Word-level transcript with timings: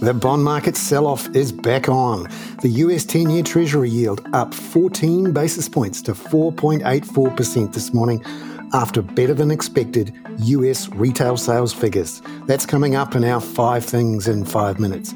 The 0.00 0.14
bond 0.14 0.42
market 0.42 0.78
sell 0.78 1.06
off 1.06 1.28
is 1.36 1.52
back 1.52 1.86
on. 1.86 2.26
The 2.62 2.70
US 2.70 3.04
10 3.04 3.28
year 3.28 3.42
Treasury 3.42 3.90
yield 3.90 4.26
up 4.32 4.54
14 4.54 5.30
basis 5.32 5.68
points 5.68 6.00
to 6.02 6.14
4.84% 6.14 7.74
this 7.74 7.92
morning 7.92 8.24
after 8.72 9.02
better 9.02 9.34
than 9.34 9.50
expected 9.50 10.14
US 10.38 10.88
retail 10.88 11.36
sales 11.36 11.74
figures. 11.74 12.22
That's 12.46 12.64
coming 12.64 12.94
up 12.96 13.14
in 13.14 13.24
our 13.24 13.42
five 13.42 13.84
things 13.84 14.26
in 14.26 14.46
five 14.46 14.80
minutes. 14.80 15.12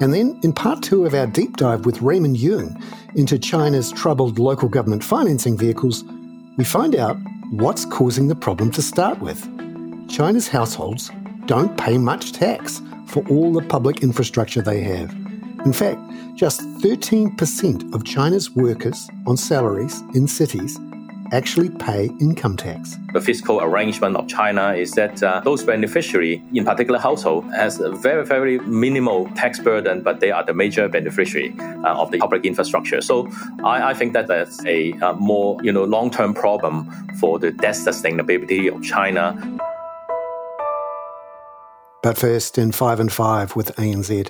And 0.00 0.12
then 0.12 0.40
in 0.42 0.52
part 0.52 0.82
two 0.82 1.06
of 1.06 1.14
our 1.14 1.28
deep 1.28 1.56
dive 1.56 1.86
with 1.86 2.02
Raymond 2.02 2.36
Yeung 2.36 2.82
into 3.14 3.38
China's 3.38 3.92
troubled 3.92 4.40
local 4.40 4.68
government 4.68 5.04
financing 5.04 5.56
vehicles, 5.56 6.02
we 6.56 6.64
find 6.64 6.96
out 6.96 7.16
what's 7.50 7.84
causing 7.84 8.26
the 8.26 8.34
problem 8.34 8.72
to 8.72 8.82
start 8.82 9.20
with. 9.20 9.48
China's 10.08 10.48
households 10.48 11.12
don't 11.46 11.78
pay 11.78 11.98
much 11.98 12.32
tax 12.32 12.82
for 13.14 13.24
all 13.28 13.52
the 13.52 13.62
public 13.62 14.02
infrastructure 14.02 14.60
they 14.60 14.80
have. 14.80 15.08
In 15.64 15.72
fact, 15.72 16.00
just 16.34 16.60
13% 16.80 17.94
of 17.94 18.04
China's 18.04 18.50
workers 18.50 19.08
on 19.24 19.36
salaries 19.36 20.02
in 20.14 20.26
cities 20.26 20.80
actually 21.30 21.70
pay 21.70 22.10
income 22.20 22.56
tax. 22.56 22.96
The 23.12 23.20
fiscal 23.20 23.60
arrangement 23.60 24.16
of 24.16 24.26
China 24.26 24.74
is 24.74 24.90
that 24.92 25.22
uh, 25.22 25.40
those 25.44 25.62
beneficiary, 25.62 26.42
in 26.52 26.64
particular 26.64 26.98
household, 26.98 27.44
has 27.54 27.78
a 27.78 27.92
very, 27.92 28.26
very 28.26 28.58
minimal 28.58 29.26
tax 29.36 29.60
burden, 29.60 30.02
but 30.02 30.18
they 30.18 30.32
are 30.32 30.44
the 30.44 30.52
major 30.52 30.88
beneficiary 30.88 31.54
uh, 31.60 31.94
of 31.94 32.10
the 32.10 32.18
public 32.18 32.44
infrastructure. 32.44 33.00
So 33.00 33.28
I, 33.62 33.90
I 33.90 33.94
think 33.94 34.12
that 34.14 34.26
that's 34.26 34.64
a 34.66 34.92
uh, 34.94 35.12
more 35.14 35.58
you 35.62 35.72
know 35.72 35.84
long-term 35.84 36.34
problem 36.34 36.90
for 37.20 37.38
the 37.38 37.52
debt 37.52 37.76
sustainability 37.76 38.74
of 38.74 38.82
China. 38.82 39.38
But 42.04 42.18
first, 42.18 42.58
in 42.58 42.70
5 42.70 43.00
and 43.00 43.10
5 43.10 43.56
with 43.56 43.74
ANZ. 43.76 44.28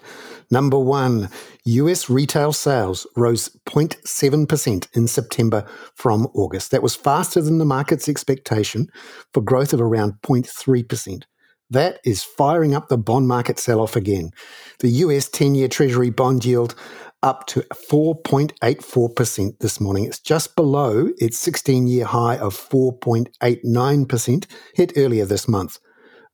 Number 0.49 0.79
one, 0.79 1.29
US 1.65 2.09
retail 2.09 2.53
sales 2.53 3.05
rose 3.17 3.49
0.7% 3.67 4.87
in 4.97 5.09
September 5.09 5.67
from 5.97 6.29
August. 6.35 6.71
That 6.71 6.85
was 6.85 6.95
faster 6.95 7.43
than 7.43 7.59
the 7.59 7.65
market's 7.65 8.09
expectation 8.09 8.87
for 9.33 9.41
growth 9.41 9.73
of 9.73 9.81
around 9.81 10.15
0.3%. 10.23 11.25
That 11.69 11.99
is 12.05 12.23
firing 12.23 12.77
up 12.77 12.87
the 12.89 12.97
bond 12.97 13.27
market 13.27 13.59
sell 13.59 13.81
off 13.81 13.97
again. 13.97 14.31
The 14.79 14.91
US 14.91 15.29
10 15.29 15.57
year 15.57 15.67
Treasury 15.67 16.11
bond 16.11 16.45
yield 16.45 16.77
up 17.25 17.45
to 17.49 17.63
4.84% 17.91 19.59
this 19.59 19.81
morning. 19.81 20.05
It's 20.05 20.21
just 20.21 20.55
below 20.55 21.09
its 21.19 21.39
16 21.39 21.89
year 21.89 22.05
high 22.05 22.37
of 22.37 22.55
4.89% 22.55 24.47
hit 24.75 24.93
earlier 24.97 25.25
this 25.25 25.49
month. 25.49 25.81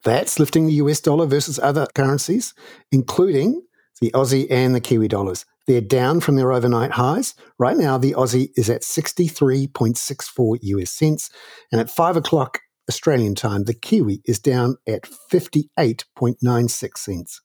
That's 0.04 0.38
lifting 0.38 0.66
the 0.66 0.74
US 0.74 1.00
dollar 1.00 1.26
versus 1.26 1.58
other 1.58 1.86
currencies, 1.94 2.54
including 2.90 3.62
the 4.00 4.10
Aussie 4.12 4.46
and 4.50 4.74
the 4.74 4.80
Kiwi 4.80 5.08
dollars. 5.08 5.44
They're 5.66 5.80
down 5.80 6.20
from 6.20 6.36
their 6.36 6.52
overnight 6.52 6.92
highs. 6.92 7.34
Right 7.58 7.76
now, 7.76 7.98
the 7.98 8.12
Aussie 8.12 8.50
is 8.56 8.70
at 8.70 8.82
63.64 8.82 10.58
US 10.62 10.90
cents. 10.90 11.30
And 11.70 11.80
at 11.80 11.90
5 11.90 12.16
o'clock 12.16 12.60
Australian 12.88 13.34
time, 13.34 13.64
the 13.64 13.74
Kiwi 13.74 14.22
is 14.24 14.38
down 14.38 14.76
at 14.88 15.02
58.96 15.30 16.98
cents. 16.98 17.40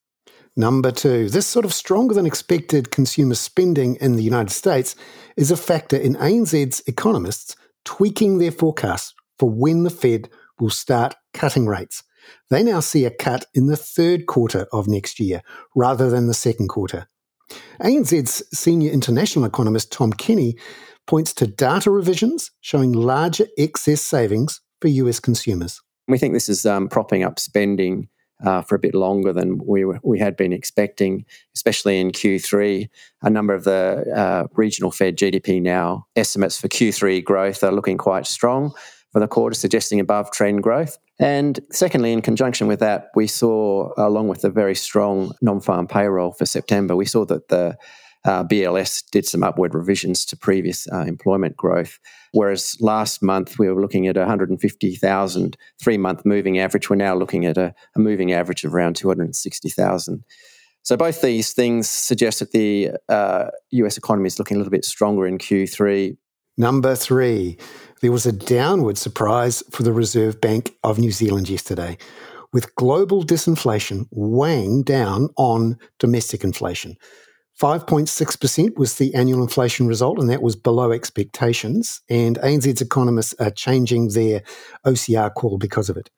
Number 0.58 0.92
two, 0.92 1.30
this 1.30 1.45
sort 1.45 1.66
of 1.66 1.73
stronger 1.73 2.14
than 2.14 2.25
expected 2.25 2.90
consumer 2.90 3.36
spending 3.36 3.95
in 3.97 4.16
the 4.16 4.23
United 4.23 4.52
States 4.52 4.95
is 5.36 5.52
a 5.52 5.58
factor 5.58 5.97
in 5.97 6.16
ANZ's 6.16 6.81
economists 6.88 7.58
tweaking 7.84 8.38
their 8.38 8.52
forecasts 8.52 9.14
for 9.38 9.50
when 9.50 9.84
the 9.84 9.90
Fed 9.90 10.30
will 10.59 10.69
start 10.69 11.14
cutting 11.34 11.67
rates. 11.67 12.03
They 12.50 12.64
now 12.64 12.80
see 12.80 13.06
a 13.06 13.12
cut 13.12 13.45
in 13.54 13.68
the 13.68 13.78
third 13.78 14.26
quarter 14.26 14.68
of 14.72 14.88
next 14.88 15.20
year 15.20 15.41
rather 15.75 16.09
than 16.09 16.28
the 16.28 16.34
second 16.34 16.69
quarter. 16.69 17.08
ANZ's 17.81 18.44
senior 18.58 18.91
international 18.91 19.46
economist 19.46 19.91
Tom 19.91 20.13
Kenny 20.13 20.56
points 21.08 21.34
to 21.34 21.47
data 21.47 21.91
revisions 21.91 22.52
showing 22.62 22.91
larger 22.91 23.46
excess 23.58 24.02
savings 24.02 24.62
for 24.81 24.88
US 24.88 25.19
consumers. 25.19 25.81
We 26.08 26.18
think 26.18 26.34
this 26.34 26.50
is 26.50 26.66
um, 26.66 26.88
propping 26.88 27.24
up 27.24 27.40
spending 27.40 28.09
uh, 28.44 28.62
for 28.62 28.75
a 28.75 28.80
bit 28.80 28.94
longer 28.94 29.31
than 29.31 29.59
we, 29.66 29.85
we 30.03 30.19
had 30.19 30.35
been 30.35 30.52
expecting, 30.53 31.25
especially 31.56 32.00
in 32.00 32.12
Q3. 32.12 32.90
A 33.22 33.30
number 33.30 33.53
of 33.53 33.64
the 33.64 34.06
uh, 34.16 34.47
regional 34.53 34.91
Fed 34.91 35.18
GDPNow 35.18 36.03
estimates 36.16 36.59
for 36.59 36.68
Q3 36.68 37.24
growth 37.24 37.64
are 37.64 37.72
looking 37.72 37.97
quite 37.97 38.28
strong 38.28 38.74
for 39.12 39.19
the 39.19 39.28
quarter, 39.28 39.56
suggesting 39.56 40.00
above 40.00 40.31
trend 40.31 40.64
growth. 40.64 40.97
And 41.20 41.59
secondly, 41.72 42.12
in 42.12 42.22
conjunction 42.22 42.68
with 42.68 42.80
that, 42.81 43.08
we 43.16 43.28
saw, 43.28 43.92
along 43.98 44.28
with 44.28 44.42
the 44.42 44.50
very 44.50 44.76
strong 44.76 45.31
non 45.42 45.62
farm 45.62 45.88
payroll 45.88 46.34
for 46.34 46.46
September, 46.46 46.96
we 46.96 47.06
saw 47.06 47.26
that 47.26 47.48
the 47.48 47.78
uh, 48.26 48.44
BLS 48.44 49.03
did 49.12 49.26
some 49.26 49.44
upward 49.44 49.74
revisions 49.76 50.26
to 50.26 50.36
previous 50.36 50.88
uh, 50.92 51.02
employment 51.02 51.56
growth. 51.56 52.00
Whereas 52.34 52.76
last 52.81 53.22
month 53.22 53.58
we 53.59 53.70
were 53.70 53.80
looking 53.80 54.08
at 54.08 54.18
150,000 54.18 55.58
three 55.81 55.98
month 55.98 56.26
moving 56.26 56.59
average, 56.59 56.90
we're 56.90 56.96
now 56.96 57.16
looking 57.16 57.46
at 57.46 57.58
a, 57.58 57.74
a 57.96 58.00
moving 58.00 58.34
average 58.34 58.64
of 58.64 58.74
around 58.74 58.96
260,000. 58.96 60.24
So 60.84 60.97
both 60.97 61.22
these 61.22 61.53
things 61.53 61.90
suggest 61.90 62.40
that 62.40 62.52
the 62.52 62.92
uh, 63.09 63.47
US 63.72 63.97
economy 63.97 64.28
is 64.28 64.38
looking 64.38 64.56
a 64.56 64.59
little 64.59 64.72
bit 64.72 64.86
stronger 64.86 65.26
in 65.26 65.38
Q3. 65.38 66.18
Number 66.57 66.95
three, 66.95 67.57
there 68.01 68.13
was 68.13 68.25
a 68.25 68.31
downward 68.31 68.97
surprise 68.97 69.61
for 69.71 69.83
the 69.83 69.91
Reserve 69.91 70.39
Bank 70.39 70.75
of 70.83 70.97
New 70.97 71.11
Zealand 71.11 71.49
yesterday, 71.49 71.97
with 72.53 72.73
global 72.75 73.23
disinflation 73.23 74.07
weighing 74.11 74.83
down 74.83 75.29
on 75.35 75.77
domestic 75.99 76.45
inflation. 76.45 76.95
5.6% 77.59 78.77
was 78.77 78.95
the 78.95 79.13
annual 79.16 79.41
inflation 79.41 79.88
result, 79.88 80.19
and 80.19 80.29
that 80.29 80.41
was 80.41 80.55
below 80.55 80.91
expectations. 80.91 82.01
And 82.09 82.38
ANZ's 82.39 82.81
economists 82.81 83.33
are 83.39 83.51
changing 83.51 84.09
their 84.09 84.41
OCR 84.85 85.33
call 85.33 85.57
because 85.57 85.89
of 85.89 85.97
it. 85.97 86.09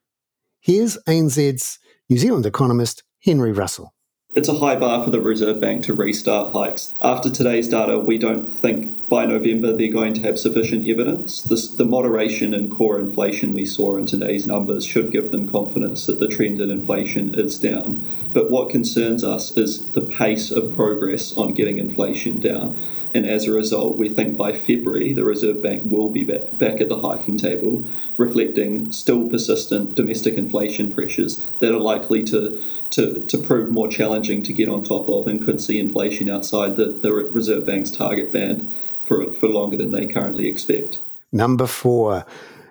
Here's 0.60 0.98
ANZ's 1.08 1.80
New 2.10 2.18
Zealand 2.18 2.46
economist, 2.46 3.04
Henry 3.24 3.52
Russell. 3.52 3.94
It's 4.36 4.50
a 4.50 4.60
high 4.60 4.76
bar 4.76 5.04
for 5.04 5.10
the 5.10 5.22
Reserve 5.22 5.62
Bank 5.62 5.84
to 5.86 5.94
restart 5.94 6.52
hikes. 6.52 6.94
After 7.02 7.30
today's 7.30 7.70
data, 7.70 7.98
we 7.98 8.18
don't 8.18 8.46
think 8.46 9.08
by 9.08 9.26
November 9.26 9.76
they're 9.76 9.88
going 9.88 10.14
to 10.16 10.22
have 10.22 10.38
sufficient 10.38 10.86
evidence. 10.86 11.42
This, 11.42 11.70
the 11.70 11.86
moderation 11.86 12.54
in 12.54 12.70
core 12.70 13.00
inflation 13.00 13.54
we 13.54 13.66
saw 13.66 13.96
in 13.96 14.06
today's 14.06 14.46
numbers 14.46 14.86
should 14.86 15.12
give 15.12 15.32
them 15.32 15.50
confidence 15.50 16.06
that 16.08 16.20
the 16.20 16.28
trend 16.28 16.60
in 16.60 16.70
inflation 16.70 17.36
is 17.36 17.58
down. 17.58 18.06
But 18.34 18.52
what 18.52 18.70
concerns 18.70 19.24
us 19.24 19.56
is 19.56 19.94
the 19.94 20.02
pace 20.02 20.52
of 20.52 20.76
progress 20.76 21.36
on 21.38 21.54
getting 21.54 21.78
inflation 21.78 22.42
down. 22.42 22.78
And 23.18 23.26
as 23.26 23.48
a 23.48 23.52
result, 23.52 23.98
we 23.98 24.10
think 24.10 24.38
by 24.38 24.52
February 24.52 25.12
the 25.12 25.24
Reserve 25.24 25.64
Bank 25.64 25.90
will 25.90 26.10
be 26.10 26.24
back, 26.24 26.80
at 26.80 26.88
the 26.88 27.00
hiking 27.00 27.36
table, 27.36 27.84
reflecting 28.16 28.92
still 28.92 29.28
persistent 29.28 29.96
domestic 29.96 30.36
inflation 30.36 30.92
pressures 30.92 31.38
that 31.60 31.74
are 31.74 31.80
likely 31.80 32.24
to, 32.26 32.62
to, 32.92 33.26
to 33.26 33.38
prove 33.40 33.72
more 33.72 33.88
challenging 33.88 34.44
to 34.44 34.54
get 34.54 34.70
on 34.70 34.84
top 34.84 35.10
of 35.10 35.26
and 35.26 35.44
could 35.44 35.60
see 35.60 35.80
inflation 35.80 36.30
outside 36.30 36.76
the, 36.76 36.92
the 36.92 37.12
Reserve 37.12 37.66
Bank's 37.66 37.90
target 37.90 38.32
band 38.32 38.72
for, 39.04 39.34
for 39.34 39.50
longer 39.50 39.78
than 39.78 39.90
they 39.90 40.06
currently 40.06 40.48
expect. 40.48 41.00
Number 41.32 41.66
four, 41.66 42.24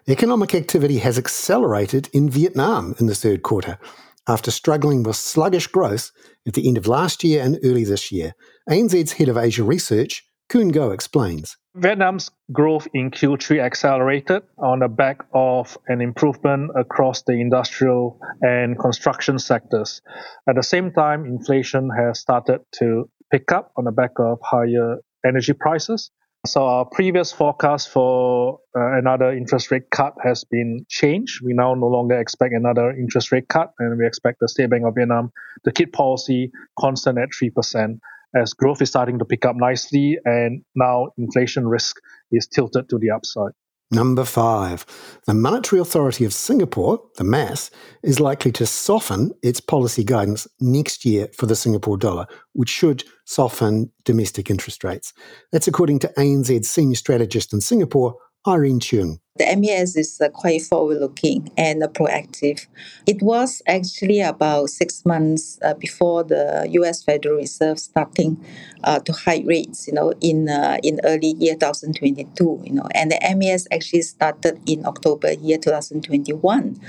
economic 0.06 0.54
activity 0.54 0.98
has 0.98 1.18
accelerated 1.18 2.08
in 2.12 2.30
Vietnam 2.30 2.94
in 3.00 3.06
the 3.06 3.16
third 3.16 3.42
quarter 3.42 3.80
after 4.28 4.52
struggling 4.52 5.02
with 5.02 5.16
sluggish 5.16 5.66
growth 5.66 6.12
at 6.46 6.54
the 6.54 6.68
end 6.68 6.78
of 6.78 6.86
last 6.86 7.24
year 7.24 7.42
and 7.42 7.58
early 7.64 7.84
this 7.84 8.12
year. 8.12 8.34
ANZ's 8.70 9.12
head 9.12 9.28
of 9.28 9.36
Asia 9.36 9.64
Research, 9.64 10.25
Khoon 10.48 10.70
Goh 10.72 10.94
explains. 10.94 11.56
Vietnam's 11.74 12.30
growth 12.52 12.86
in 12.94 13.10
Q3 13.10 13.60
accelerated 13.60 14.42
on 14.58 14.78
the 14.78 14.88
back 14.88 15.18
of 15.34 15.76
an 15.88 16.00
improvement 16.00 16.70
across 16.74 17.22
the 17.22 17.32
industrial 17.32 18.18
and 18.40 18.78
construction 18.78 19.38
sectors. 19.38 20.00
At 20.48 20.54
the 20.54 20.62
same 20.62 20.92
time, 20.92 21.26
inflation 21.26 21.90
has 21.90 22.20
started 22.20 22.60
to 22.78 23.10
pick 23.30 23.50
up 23.50 23.72
on 23.76 23.84
the 23.84 23.92
back 23.92 24.12
of 24.18 24.38
higher 24.42 24.98
energy 25.26 25.52
prices. 25.52 26.10
So 26.46 26.64
our 26.64 26.84
previous 26.84 27.32
forecast 27.32 27.88
for 27.88 28.60
uh, 28.76 28.98
another 28.98 29.32
interest 29.32 29.72
rate 29.72 29.90
cut 29.90 30.14
has 30.22 30.44
been 30.44 30.86
changed. 30.88 31.40
We 31.44 31.54
now 31.54 31.74
no 31.74 31.88
longer 31.88 32.18
expect 32.18 32.54
another 32.54 32.90
interest 32.92 33.32
rate 33.32 33.48
cut, 33.48 33.72
and 33.80 33.98
we 33.98 34.06
expect 34.06 34.38
the 34.40 34.48
State 34.48 34.70
Bank 34.70 34.84
of 34.86 34.94
Vietnam 34.94 35.32
to 35.64 35.72
keep 35.72 35.92
policy 35.92 36.52
constant 36.78 37.18
at 37.18 37.30
three 37.36 37.50
percent 37.50 38.00
as 38.34 38.52
growth 38.52 38.82
is 38.82 38.88
starting 38.88 39.18
to 39.18 39.24
pick 39.24 39.44
up 39.44 39.56
nicely, 39.56 40.18
and 40.24 40.62
now 40.74 41.08
inflation 41.16 41.66
risk 41.68 41.96
is 42.32 42.46
tilted 42.46 42.88
to 42.88 42.98
the 42.98 43.10
upside. 43.10 43.52
Number 43.92 44.24
five, 44.24 44.84
the 45.26 45.34
Monetary 45.34 45.80
Authority 45.80 46.24
of 46.24 46.32
Singapore, 46.32 47.00
the 47.18 47.24
MAS, 47.24 47.70
is 48.02 48.18
likely 48.18 48.50
to 48.52 48.66
soften 48.66 49.30
its 49.44 49.60
policy 49.60 50.02
guidance 50.02 50.48
next 50.60 51.04
year 51.04 51.28
for 51.32 51.46
the 51.46 51.54
Singapore 51.54 51.96
dollar, 51.96 52.26
which 52.52 52.68
should 52.68 53.04
soften 53.26 53.92
domestic 54.04 54.50
interest 54.50 54.82
rates. 54.82 55.12
That's 55.52 55.68
according 55.68 56.00
to 56.00 56.12
ANZ's 56.18 56.68
senior 56.68 56.96
strategist 56.96 57.52
in 57.52 57.60
Singapore, 57.60 58.16
Irene 58.46 58.80
Cheung. 58.80 59.18
The 59.38 59.54
MAS 59.56 59.96
is 59.96 60.20
quite 60.32 60.62
forward 60.62 60.98
looking 60.98 61.50
and 61.58 61.82
proactive. 61.82 62.66
It 63.06 63.20
was 63.20 63.60
actually 63.66 64.20
about 64.20 64.70
six 64.70 65.04
months 65.04 65.58
uh, 65.62 65.74
before 65.74 66.24
the 66.24 66.66
US 66.70 67.02
Federal 67.02 67.36
Reserve 67.36 67.78
starting 67.78 68.42
uh, 68.84 69.00
to 69.00 69.12
hike 69.12 69.44
rates, 69.44 69.86
you 69.86 69.92
know, 69.92 70.14
in 70.22 70.48
uh, 70.48 70.78
in 70.82 71.00
early 71.04 71.34
year 71.38 71.54
2022, 71.54 72.62
you 72.64 72.72
know, 72.72 72.88
and 72.94 73.10
the 73.10 73.18
MAS 73.36 73.68
actually 73.70 74.02
started 74.02 74.58
in 74.66 74.86
October 74.86 75.32
year 75.32 75.58
2021. 75.58 76.80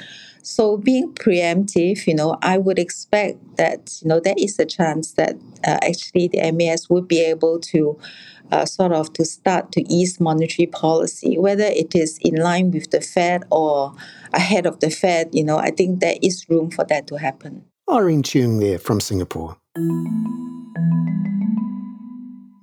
So 0.48 0.78
being 0.78 1.14
preemptive, 1.14 2.08
you 2.08 2.16
know, 2.16 2.38
I 2.42 2.58
would 2.58 2.80
expect 2.80 3.58
that, 3.58 4.00
you 4.02 4.08
know, 4.08 4.22
there 4.22 4.34
is 4.38 4.58
a 4.58 4.66
chance 4.66 5.12
that 5.14 5.36
uh, 5.68 5.78
actually 5.84 6.30
the 6.30 6.54
MAS 6.54 6.90
would 6.90 7.06
be 7.06 7.20
able 7.20 7.60
to 7.60 8.00
uh, 8.54 8.64
sort 8.64 8.94
of 8.94 9.12
to 9.14 9.26
start 9.26 9.74
to 9.74 9.82
ease 9.94 10.22
monetary 10.22 10.68
policy, 10.68 11.38
whether 11.38 11.66
it 11.66 11.94
is 11.94 12.18
in 12.22 12.36
line 12.36 12.72
with 12.72 12.92
the 12.92 13.02
Fed 13.02 13.44
or 13.52 13.94
ahead 14.32 14.66
of 14.66 14.80
the 14.80 14.90
Fed, 14.90 15.28
you 15.34 15.44
know, 15.44 15.58
I 15.58 15.70
think 15.70 16.00
there 16.00 16.16
is 16.22 16.46
room 16.48 16.72
for 16.72 16.86
that 16.86 17.08
to 17.08 17.18
happen. 17.18 17.66
Irene 17.92 18.24
Cheung 18.24 18.62
there 18.62 18.80
from 18.80 19.02
Singapore. 19.02 19.58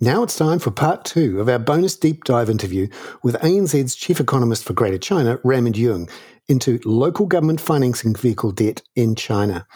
Now 0.00 0.22
it's 0.22 0.36
time 0.36 0.58
for 0.58 0.70
part 0.70 1.06
two 1.06 1.40
of 1.40 1.48
our 1.48 1.58
bonus 1.58 1.96
deep 1.96 2.25
dive 2.25 2.50
interview 2.50 2.88
with 3.22 3.36
ANZ's 3.36 3.94
Chief 3.94 4.20
Economist 4.20 4.62
for 4.64 4.75
Greater 4.75 4.98
China, 4.98 5.38
Raymond 5.44 5.76
Yeung, 5.76 6.10
into 6.49 6.81
local 6.85 7.26
government 7.26 7.61
financing 7.61 8.14
vehicle 8.14 8.52
debt 8.52 8.82
in 8.94 9.14
China. 9.14 9.67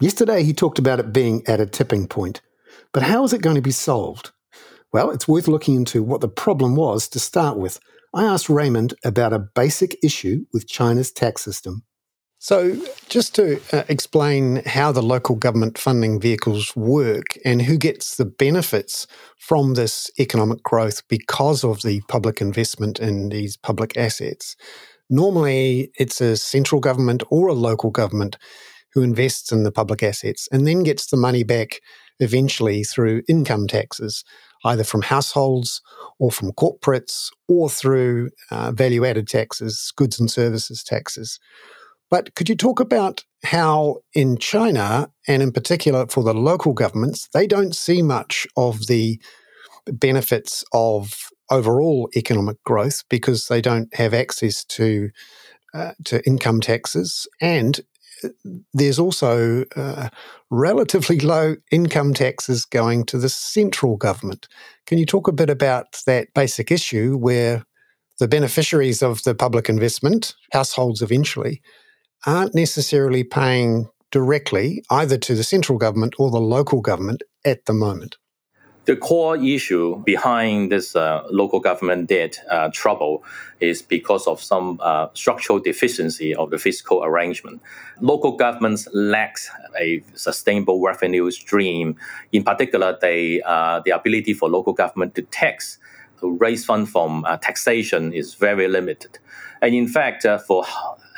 Yesterday, 0.00 0.42
he 0.42 0.52
talked 0.52 0.78
about 0.78 1.00
it 1.00 1.12
being 1.12 1.42
at 1.46 1.60
a 1.60 1.66
tipping 1.66 2.06
point. 2.06 2.42
But 2.92 3.02
how 3.02 3.24
is 3.24 3.32
it 3.32 3.42
going 3.42 3.56
to 3.56 3.62
be 3.62 3.70
solved? 3.70 4.32
Well, 4.92 5.10
it's 5.10 5.28
worth 5.28 5.48
looking 5.48 5.74
into 5.74 6.02
what 6.02 6.20
the 6.20 6.28
problem 6.28 6.76
was 6.76 7.08
to 7.08 7.18
start 7.18 7.58
with. 7.58 7.80
I 8.14 8.24
asked 8.24 8.48
Raymond 8.48 8.94
about 9.04 9.32
a 9.32 9.38
basic 9.38 9.96
issue 10.02 10.46
with 10.52 10.68
China's 10.68 11.12
tax 11.12 11.42
system. 11.42 11.82
So, 12.38 12.76
just 13.08 13.34
to 13.36 13.60
uh, 13.72 13.84
explain 13.88 14.62
how 14.66 14.92
the 14.92 15.02
local 15.02 15.36
government 15.36 15.78
funding 15.78 16.20
vehicles 16.20 16.76
work 16.76 17.38
and 17.44 17.62
who 17.62 17.78
gets 17.78 18.16
the 18.16 18.26
benefits 18.26 19.06
from 19.38 19.74
this 19.74 20.10
economic 20.20 20.62
growth 20.62 21.02
because 21.08 21.64
of 21.64 21.82
the 21.82 22.02
public 22.08 22.40
investment 22.40 23.00
in 23.00 23.30
these 23.30 23.56
public 23.56 23.96
assets. 23.96 24.54
Normally, 25.08 25.90
it's 25.98 26.20
a 26.20 26.36
central 26.36 26.80
government 26.80 27.22
or 27.30 27.48
a 27.48 27.54
local 27.54 27.90
government 27.90 28.36
who 28.92 29.02
invests 29.02 29.52
in 29.52 29.62
the 29.62 29.72
public 29.72 30.02
assets 30.02 30.48
and 30.50 30.66
then 30.66 30.82
gets 30.82 31.06
the 31.06 31.16
money 31.16 31.42
back 31.42 31.80
eventually 32.18 32.82
through 32.82 33.22
income 33.28 33.66
taxes 33.66 34.24
either 34.64 34.84
from 34.84 35.02
households 35.02 35.80
or 36.18 36.30
from 36.30 36.52
corporates 36.52 37.28
or 37.48 37.70
through 37.70 38.30
uh, 38.50 38.72
value 38.72 39.04
added 39.04 39.28
taxes, 39.28 39.92
goods 39.96 40.18
and 40.18 40.30
services 40.30 40.82
taxes. 40.82 41.38
But 42.10 42.34
could 42.34 42.48
you 42.48 42.56
talk 42.56 42.80
about 42.80 43.24
how 43.44 43.98
in 44.14 44.38
China, 44.38 45.10
and 45.26 45.42
in 45.42 45.52
particular 45.52 46.06
for 46.06 46.22
the 46.22 46.34
local 46.34 46.72
governments, 46.72 47.28
they 47.32 47.46
don't 47.46 47.74
see 47.74 48.02
much 48.02 48.46
of 48.56 48.86
the 48.86 49.20
benefits 49.86 50.64
of 50.72 51.25
overall 51.50 52.08
economic 52.16 52.62
growth 52.64 53.02
because 53.08 53.46
they 53.46 53.60
don't 53.60 53.94
have 53.94 54.14
access 54.14 54.64
to 54.64 55.10
uh, 55.74 55.92
to 56.04 56.24
income 56.26 56.60
taxes, 56.60 57.26
and 57.40 57.80
there's 58.72 58.98
also 58.98 59.64
uh, 59.76 60.08
relatively 60.50 61.20
low 61.34 61.56
income 61.70 62.14
taxes 62.14 62.64
going 62.64 63.04
to 63.06 63.18
the 63.18 63.28
central 63.28 63.96
government. 63.96 64.48
Can 64.86 64.98
you 64.98 65.06
talk 65.06 65.28
a 65.28 65.32
bit 65.32 65.50
about 65.50 66.02
that 66.06 66.28
basic 66.34 66.70
issue 66.70 67.16
where 67.16 67.64
the 68.18 68.28
beneficiaries 68.28 69.02
of 69.02 69.22
the 69.24 69.34
public 69.34 69.68
investment, 69.68 70.34
households 70.52 71.02
eventually, 71.02 71.60
aren't 72.26 72.54
necessarily 72.54 73.24
paying 73.24 73.88
directly 74.10 74.82
either 74.90 75.18
to 75.18 75.34
the 75.34 75.44
central 75.44 75.78
government 75.78 76.14
or 76.18 76.30
the 76.30 76.40
local 76.40 76.80
government 76.80 77.22
at 77.44 77.64
the 77.66 77.74
moment? 77.74 78.16
The 78.86 78.96
core 78.96 79.36
issue 79.36 80.00
behind 80.04 80.70
this 80.70 80.94
uh, 80.94 81.24
local 81.28 81.58
government 81.58 82.08
debt 82.08 82.38
uh, 82.48 82.70
trouble 82.72 83.24
is 83.58 83.82
because 83.82 84.28
of 84.28 84.40
some 84.40 84.78
uh, 84.80 85.08
structural 85.12 85.58
deficiency 85.58 86.32
of 86.32 86.50
the 86.50 86.58
fiscal 86.58 87.02
arrangement. 87.02 87.60
Local 88.00 88.36
governments 88.36 88.86
lack 88.92 89.38
a 89.76 90.04
sustainable 90.14 90.80
revenue 90.80 91.28
stream. 91.32 91.96
In 92.30 92.44
particular, 92.44 92.96
they, 93.00 93.42
uh, 93.42 93.80
the 93.84 93.90
ability 93.90 94.34
for 94.34 94.48
local 94.48 94.72
government 94.72 95.16
to 95.16 95.22
tax, 95.22 95.78
to 96.20 96.36
raise 96.36 96.64
funds 96.64 96.88
from 96.88 97.24
uh, 97.24 97.38
taxation 97.38 98.12
is 98.12 98.34
very 98.34 98.68
limited. 98.68 99.18
And 99.62 99.74
in 99.74 99.88
fact, 99.88 100.24
uh, 100.24 100.38
for 100.38 100.64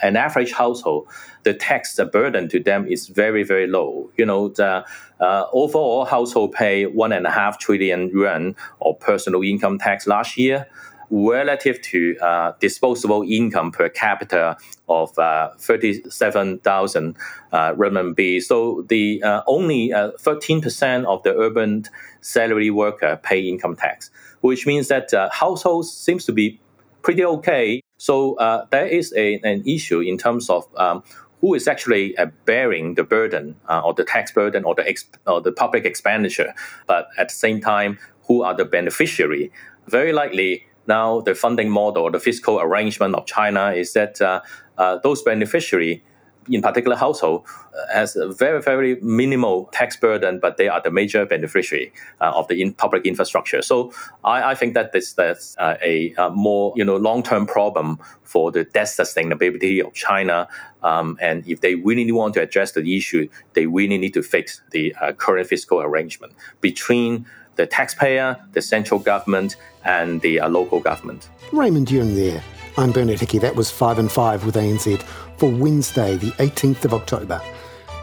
an 0.02 0.16
average 0.16 0.52
household, 0.52 1.06
the 1.44 1.54
tax 1.54 1.98
burden 2.12 2.48
to 2.48 2.60
them 2.62 2.86
is 2.86 3.08
very, 3.08 3.42
very 3.42 3.66
low. 3.66 4.10
You 4.16 4.26
know, 4.26 4.48
the 4.48 4.84
uh, 5.20 5.44
overall 5.52 6.04
household 6.04 6.52
pay 6.52 6.86
one 6.86 7.12
and 7.12 7.26
a 7.26 7.30
half 7.30 7.58
trillion 7.58 8.08
yuan 8.10 8.54
of 8.80 8.98
personal 9.00 9.42
income 9.42 9.78
tax 9.78 10.06
last 10.06 10.36
year 10.36 10.66
relative 11.10 11.80
to 11.80 12.16
uh, 12.18 12.52
disposable 12.60 13.22
income 13.22 13.72
per 13.72 13.88
capita 13.88 14.56
of 14.88 15.16
uh, 15.18 15.50
37,000 15.58 17.16
uh, 17.52 17.72
renminbi. 17.74 18.42
So 18.42 18.84
the 18.88 19.22
uh, 19.22 19.42
only 19.46 19.88
13% 19.88 21.04
uh, 21.04 21.10
of 21.10 21.22
the 21.22 21.34
urban 21.34 21.84
salary 22.20 22.70
worker 22.70 23.18
pay 23.22 23.40
income 23.40 23.76
tax, 23.76 24.10
which 24.40 24.66
means 24.66 24.88
that 24.88 25.14
uh, 25.14 25.30
households 25.30 25.90
seems 25.90 26.24
to 26.26 26.32
be 26.32 26.60
pretty 27.02 27.24
okay. 27.24 27.80
So 27.98 28.36
uh, 28.36 28.66
there 28.70 28.86
is 28.86 29.12
a, 29.16 29.40
an 29.42 29.62
issue 29.66 30.00
in 30.00 30.16
terms 30.18 30.48
of 30.48 30.64
um, 30.76 31.02
who 31.40 31.54
is 31.54 31.68
actually 31.68 32.16
uh, 32.16 32.26
bearing 32.44 32.94
the 32.94 33.04
burden 33.04 33.56
uh, 33.68 33.82
or 33.84 33.94
the 33.94 34.04
tax 34.04 34.32
burden 34.32 34.64
or 34.64 34.74
the 34.74 35.04
or 35.26 35.40
the 35.40 35.52
public 35.52 35.84
expenditure, 35.84 36.54
but 36.86 37.08
at 37.16 37.28
the 37.28 37.34
same 37.34 37.60
time, 37.60 37.98
who 38.26 38.42
are 38.42 38.54
the 38.54 38.64
beneficiary? 38.64 39.52
Very 39.86 40.12
likely 40.12 40.64
now 40.86 41.20
the 41.20 41.34
funding 41.34 41.70
model 41.70 42.10
the 42.10 42.18
fiscal 42.18 42.60
arrangement 42.60 43.14
of 43.14 43.26
China 43.26 43.72
is 43.72 43.92
that 43.92 44.20
uh, 44.20 44.40
uh 44.78 44.98
those 45.02 45.22
beneficiary 45.22 46.02
in 46.50 46.62
particular 46.62 46.96
household 46.96 47.44
uh, 47.46 47.92
has 47.92 48.16
a 48.16 48.28
very 48.28 48.60
very 48.60 48.96
minimal 49.00 49.68
tax 49.72 49.96
burden, 49.96 50.38
but 50.38 50.56
they 50.56 50.68
are 50.68 50.80
the 50.80 50.90
major 50.90 51.24
beneficiary 51.26 51.92
uh, 52.20 52.32
of 52.34 52.48
the 52.48 52.60
in 52.60 52.72
public 52.72 53.06
infrastructure. 53.06 53.62
So 53.62 53.92
I, 54.24 54.50
I 54.50 54.54
think 54.54 54.74
that 54.74 54.92
this 54.92 55.12
that's 55.12 55.56
uh, 55.58 55.76
a, 55.82 56.14
a, 56.18 56.30
more 56.30 56.72
you 56.76 56.84
know 56.84 56.96
long 56.96 57.22
term 57.22 57.46
problem 57.46 57.98
for 58.22 58.52
the 58.52 58.64
debt 58.64 58.86
sustainability 58.86 59.84
of 59.84 59.94
China. 59.94 60.49
Um, 60.82 61.18
and 61.20 61.46
if 61.46 61.61
they 61.61 61.75
really 61.75 62.12
want 62.12 62.34
to 62.34 62.42
address 62.42 62.73
the 62.73 62.96
issue, 62.96 63.28
they 63.54 63.66
really 63.66 63.99
need 63.99 64.14
to 64.14 64.23
fix 64.23 64.61
the 64.70 64.94
uh, 65.00 65.12
current 65.12 65.49
fiscal 65.49 65.80
arrangement 65.80 66.34
between 66.61 67.26
the 67.56 67.66
taxpayer, 67.66 68.37
the 68.52 68.62
central 68.62 69.00
government, 69.00 69.56
and 69.84 70.20
the 70.20 70.40
uh, 70.40 70.49
local 70.49 70.80
government. 70.80 71.28
Raymond 71.52 71.88
Yeung 71.88 72.14
there. 72.14 72.42
I'm 72.78 72.92
Bernard 72.92 73.18
Hickey. 73.18 73.40
That 73.40 73.56
was 73.56 73.73
5 73.73 73.99
and 73.99 74.12
5 74.12 74.47
with 74.47 74.54
ANZ 74.54 75.02
for 75.37 75.50
Wednesday, 75.50 76.14
the 76.14 76.30
18th 76.38 76.85
of 76.85 76.94
October. 76.94 77.42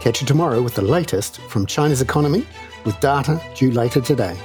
Catch 0.01 0.19
you 0.19 0.27
tomorrow 0.27 0.61
with 0.61 0.75
the 0.75 0.81
latest 0.81 1.39
from 1.43 1.65
China's 1.65 2.01
economy 2.01 2.45
with 2.83 2.99
data 2.99 3.41
due 3.55 3.71
later 3.71 4.01
today. 4.01 4.37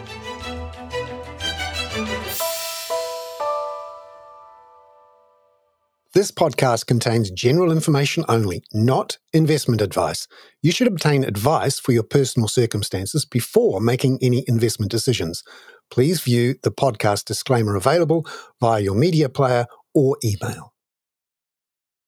This 6.13 6.31
podcast 6.31 6.87
contains 6.87 7.31
general 7.33 7.73
information 7.73 8.25
only, 8.29 8.63
not 8.73 9.19
investment 9.33 9.81
advice. 9.81 10.29
You 10.63 10.71
should 10.71 10.87
obtain 10.87 11.25
advice 11.25 11.81
for 11.81 11.91
your 11.91 12.03
personal 12.05 12.47
circumstances 12.47 13.25
before 13.25 13.81
making 13.81 14.21
any 14.23 14.45
investment 14.47 14.93
decisions. 14.93 15.43
Please 15.91 16.21
view 16.21 16.55
the 16.63 16.71
podcast 16.71 17.25
disclaimer 17.25 17.75
available 17.75 18.25
via 18.61 18.81
your 18.81 18.95
media 18.95 19.29
player 19.29 19.67
or 19.95 20.17
email. 20.25 20.73